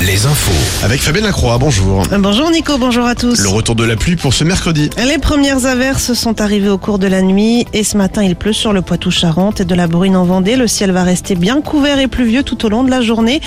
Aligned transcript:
Les 0.00 0.26
infos. 0.26 0.84
Avec 0.84 1.00
Fabien 1.00 1.22
Lacroix, 1.22 1.58
bonjour. 1.58 2.02
Bonjour 2.18 2.50
Nico, 2.50 2.78
bonjour 2.78 3.06
à 3.06 3.14
tous. 3.14 3.40
Le 3.40 3.48
retour 3.48 3.74
de 3.74 3.84
la 3.84 3.96
pluie 3.96 4.16
pour 4.16 4.34
ce 4.34 4.44
mercredi. 4.44 4.90
Les 4.96 5.18
premières 5.18 5.66
averses 5.66 6.12
sont 6.12 6.40
arrivées 6.40 6.68
au 6.68 6.78
cours 6.78 6.98
de 6.98 7.06
la 7.06 7.22
nuit 7.22 7.66
et 7.72 7.82
ce 7.82 7.96
matin 7.96 8.22
il 8.22 8.36
pleut 8.36 8.52
sur 8.52 8.72
le 8.72 8.82
Poitou-Charentes 8.82 9.60
et 9.60 9.64
de 9.64 9.74
la 9.74 9.86
bruine 9.86 10.16
en 10.16 10.24
Vendée. 10.24 10.56
Le 10.56 10.66
ciel 10.66 10.92
va 10.92 11.02
rester 11.02 11.34
bien 11.34 11.60
couvert 11.60 11.98
et 11.98 12.08
pluvieux 12.08 12.42
tout 12.42 12.64
au 12.64 12.68
long 12.68 12.84
de 12.84 12.90
la 12.90 13.00
journée. 13.00 13.40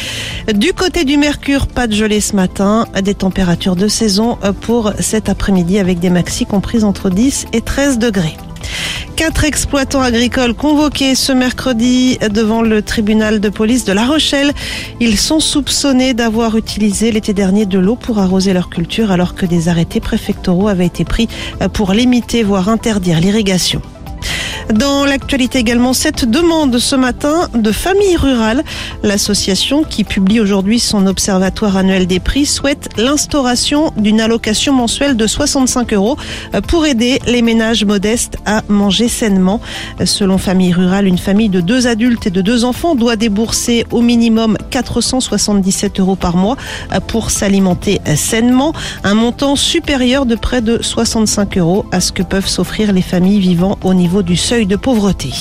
Du 0.54 0.74
côté 0.74 1.06
du 1.06 1.18
Mercure, 1.18 1.68
pas 1.68 1.88
de 1.88 1.94
gelée 1.94 2.22
ce 2.22 2.36
matin. 2.36 2.88
Des 3.02 3.16
températures 3.16 3.76
de 3.76 3.88
saison 3.88 4.38
pour 4.62 4.94
cet 5.00 5.30
après-midi 5.30 5.80
avec 5.80 6.00
des 6.00 6.10
maxis 6.10 6.46
comprises 6.46 6.84
entre 6.84 7.10
10 7.10 7.48
et 7.54 7.62
13 7.62 8.00
degrés. 8.00 8.38
Quatre 9.20 9.44
exploitants 9.44 10.00
agricoles 10.00 10.54
convoqués 10.54 11.14
ce 11.14 11.34
mercredi 11.34 12.18
devant 12.32 12.62
le 12.62 12.82
tribunal 12.82 13.42
de 13.42 13.50
police 13.50 13.84
de 13.84 13.92
La 13.92 14.06
Rochelle. 14.06 14.54
Ils 15.02 15.18
sont 15.18 15.42
soupçonnés 15.42 16.14
d'avoir 16.14 16.56
utilisé 16.56 17.12
l'été 17.12 17.34
dernier 17.34 17.66
de 17.66 17.78
l'eau 17.80 17.98
pour 17.98 18.20
arroser 18.20 18.54
leur 18.54 18.70
culture 18.70 19.12
alors 19.12 19.36
que 19.36 19.46
des 19.46 19.68
arrêtés 19.68 20.00
préfectoraux 20.00 20.70
avaient 20.70 20.86
été 20.86 21.04
pris 21.04 21.28
pour 21.74 21.92
limiter 21.92 22.44
voire 22.44 22.70
interdire 22.70 23.20
l'irrigation. 23.20 23.82
Dans 24.74 25.04
l'actualité 25.04 25.58
également, 25.58 25.94
cette 25.94 26.30
demande 26.30 26.78
ce 26.78 26.96
matin 26.96 27.50
de 27.56 27.72
Famille 27.72 28.16
Rurale, 28.16 28.64
l'association 29.02 29.84
qui 29.84 30.04
publie 30.04 30.40
aujourd'hui 30.40 30.80
son 30.80 31.08
observatoire 31.08 31.76
annuel 31.76 32.06
des 32.06 32.20
prix, 32.20 32.46
souhaite 32.46 32.88
l'instauration 32.96 33.92
d'une 33.98 34.22
allocation 34.22 34.72
mensuelle 34.72 35.18
de 35.18 35.26
65 35.26 35.92
euros 35.94 36.18
pour 36.68 36.86
aider 36.86 37.20
les 37.26 37.42
ménages 37.42 37.84
modestes 37.84 38.38
à 38.46 38.62
manger 38.70 39.08
sainement. 39.08 39.60
Selon 40.06 40.38
Famille 40.38 40.72
Rurale, 40.72 41.08
une 41.08 41.18
famille 41.18 41.50
de 41.50 41.62
deux 41.62 41.88
adultes 41.88 42.28
et 42.28 42.32
de 42.32 42.42
deux 42.42 42.64
enfants 42.64 42.94
doit 42.94 43.16
débourser 43.16 43.88
au 43.90 44.02
minimum 44.02 44.56
477 44.70 46.00
euros 46.00 46.16
par 46.16 46.38
mois 46.38 46.58
pour 47.08 47.32
s'alimenter 47.32 48.02
sainement, 48.16 48.74
un 49.04 49.16
montant 49.16 49.56
supérieur 49.56 50.28
de 50.28 50.36
près 50.36 50.62
de 50.62 50.80
65 50.80 51.58
euros 51.58 51.88
à 51.92 52.02
ce 52.02 52.12
que 52.12 52.22
peuvent 52.22 52.48
s'offrir 52.48 52.94
les 52.94 53.02
familles 53.02 53.40
vivant 53.40 53.80
au 53.84 53.96
niveau 53.96 54.22
du 54.22 54.38
seuil 54.38 54.59
de 54.66 54.76
pauvreté. 54.76 55.32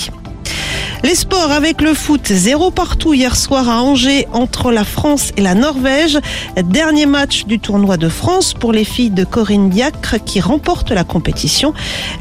Les 1.05 1.15
sports 1.15 1.53
avec 1.53 1.81
le 1.81 1.95
foot, 1.95 2.27
zéro 2.27 2.73
partout 2.73 3.15
hier 3.15 3.37
soir 3.37 3.69
à 3.69 3.83
Angers 3.83 4.27
entre 4.33 4.73
la 4.73 4.83
France 4.83 5.31
et 5.37 5.43
la 5.43 5.55
Norvège. 5.55 6.19
Dernier 6.57 7.07
match 7.07 7.45
du 7.47 7.61
tournoi 7.61 7.97
de 7.97 8.09
France 8.09 8.53
pour 8.53 8.73
les 8.73 8.83
filles 8.83 9.11
de 9.11 9.25
Corinne 9.25 9.71
Diacre 9.71 10.17
qui 10.25 10.41
remportent 10.41 10.91
la 10.91 11.05
compétition. 11.05 11.73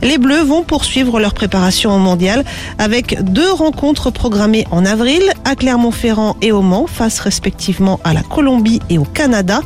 Les 0.04 0.20
Bleus 0.20 0.44
vont 0.44 0.62
poursuivre 0.62 1.20
leur 1.20 1.34
préparation 1.34 1.96
au 1.96 1.98
mondial 1.98 2.46
avec 2.78 3.22
deux 3.24 3.52
rencontres 3.52 4.12
programmées 4.12 4.68
en 4.70 4.86
avril 4.86 5.24
à 5.44 5.56
Clermont-Ferrand 5.56 6.38
et 6.42 6.52
au 6.52 6.62
Mans 6.62 6.86
face 6.86 7.20
respectivement 7.20 8.00
à 8.04 8.14
la 8.14 8.22
Colombie 8.22 8.82
et 8.92 9.00
au 9.00 9.06
Canada. 9.06 9.62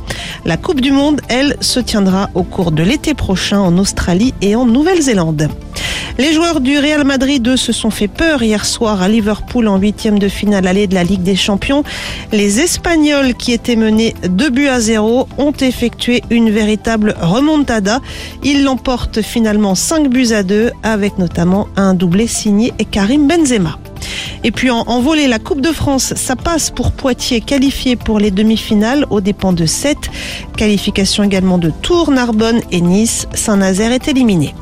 La 0.45 0.55
Coupe 0.55 0.79
du 0.79 0.93
Monde, 0.93 1.19
elle, 1.27 1.57
se 1.59 1.81
tiendra 1.81 2.29
au 2.33 2.43
cours 2.43 2.71
de 2.71 2.81
l'été 2.81 3.13
prochain 3.13 3.59
en 3.59 3.77
Australie 3.77 4.33
et 4.41 4.55
en 4.55 4.65
Nouvelle-Zélande. 4.65 5.49
Les 6.22 6.33
joueurs 6.33 6.61
du 6.61 6.77
Real 6.77 7.03
Madrid, 7.03 7.55
se 7.55 7.72
sont 7.72 7.89
fait 7.89 8.08
peur 8.08 8.44
hier 8.44 8.64
soir 8.64 9.02
à 9.02 9.09
Liverpool 9.09 9.67
en 9.67 9.80
huitième 9.80 10.19
de 10.19 10.27
finale 10.27 10.67
allée 10.67 10.86
de 10.86 10.94
la 10.94 11.03
Ligue 11.03 11.23
des 11.23 11.36
Champions. 11.36 11.83
Les 12.31 12.59
Espagnols, 12.59 13.33
qui 13.33 13.53
étaient 13.53 13.75
menés 13.75 14.14
2 14.30 14.49
buts 14.52 14.67
à 14.67 14.80
0, 14.80 15.27
ont 15.39 15.52
effectué 15.53 16.22
une 16.30 16.52
véritable 16.52 17.16
remontada. 17.19 18.02
Ils 18.44 18.64
l'emportent 18.64 19.23
finalement 19.23 19.73
5 19.73 20.09
buts 20.09 20.31
à 20.31 20.44
2, 20.44 20.69
avec 20.83 21.17
notamment 21.17 21.67
un 21.75 21.95
doublé 21.95 22.27
signé 22.27 22.72
Karim 22.92 23.27
Benzema. 23.27 23.80
Et 24.44 24.52
puis 24.52 24.69
en, 24.69 24.81
en 24.81 25.02
la 25.16 25.39
Coupe 25.39 25.61
de 25.61 25.72
France, 25.72 26.14
ça 26.16 26.36
passe 26.36 26.69
pour 26.69 26.92
Poitiers, 26.92 27.42
qualifié 27.42 27.95
pour 27.95 28.19
les 28.19 28.30
demi-finales 28.30 29.08
aux 29.09 29.22
dépens 29.22 29.53
de 29.53 29.66
7. 29.66 29.97
Qualification 30.55 31.23
également 31.23 31.58
de 31.58 31.72
Tours, 31.81 32.11
Narbonne 32.11 32.61
et 32.69 32.81
Nice. 32.81 33.26
Saint-Nazaire 33.33 33.92
est 33.92 34.08
éliminé. 34.08 34.53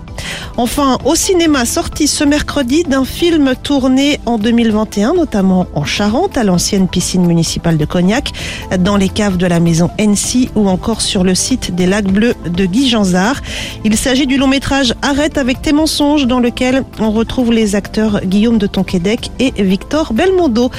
Enfin, 0.62 0.97
au 1.06 1.16
cinéma, 1.16 1.64
sorti 1.64 2.06
ce 2.06 2.25
mercredi 2.25 2.84
d'un 2.84 3.06
film 3.06 3.53
tourné 3.64 4.20
en 4.25 4.38
2021, 4.38 5.14
notamment 5.14 5.68
en 5.74 5.86
Charente, 5.86 6.38
à 6.38 6.44
l'ancienne 6.44 6.90
piscine 6.90 7.25
municipale 7.25 7.78
de 7.78 7.86
Cognac, 7.86 8.34
dans 8.78 8.97
les 8.97 9.08
caves 9.08 9.38
de 9.38 9.47
la 9.47 9.62
maison 9.62 9.90
NC 9.97 10.50
ou 10.56 10.68
encore 10.68 11.00
sur 11.00 11.24
le 11.24 11.34
site 11.34 11.74
des 11.74 11.86
lacs 11.86 12.12
bleus 12.12 12.36
de 12.44 12.66
Guy 12.66 12.90
Janzard. 12.90 13.42
Il 13.86 13.96
s'agit 13.96 14.28
du 14.28 14.36
long 14.36 14.50
métrage 14.50 14.94
Arrête 15.02 15.38
avec 15.38 15.62
tes 15.62 15.72
mensonges, 15.72 16.28
dans 16.28 16.42
lequel 16.42 16.84
on 17.00 17.12
retrouve 17.12 17.53
les 17.53 17.76
acteurs 17.76 18.20
Guillaume 18.26 18.58
de 18.58 18.68
Tonquédec 18.68 19.31
et 19.40 19.53
Victor 19.64 20.12
Belmondo. 20.12 20.72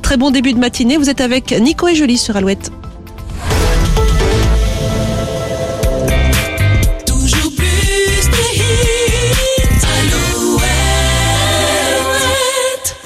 Très 0.00 0.16
bon 0.16 0.30
début 0.30 0.52
de 0.52 0.60
matinée, 0.60 0.96
vous 0.96 1.10
êtes 1.10 1.20
avec 1.20 1.50
Nico 1.60 1.88
et 1.88 1.96
Julie 1.96 2.18
sur 2.18 2.36
Alouette. 2.36 2.70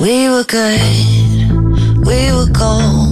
We 0.01 0.29
were 0.29 0.45
good, 0.45 0.81
we 2.07 2.33
were 2.33 2.47
gold. 2.53 3.08